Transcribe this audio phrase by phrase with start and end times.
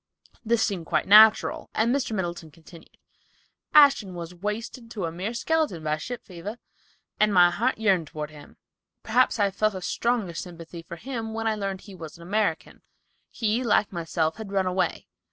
[0.43, 2.11] This seemed quite natural, and Mr.
[2.13, 2.97] Middleton continued:
[3.71, 6.57] "Ashton was wasted to a mere skeleton by ship fever,
[7.19, 8.57] and my heart yearned toward him.
[9.03, 12.23] Perhaps I felt a stronger sympathy for him when I learned that he was an
[12.23, 12.81] American.
[13.29, 15.05] He, like myself, had run away.